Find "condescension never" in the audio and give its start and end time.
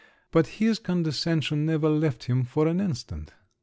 0.79-1.87